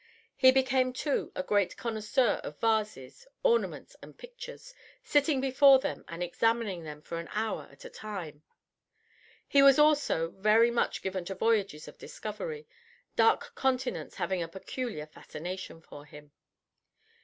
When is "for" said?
7.03-7.19, 15.81-16.05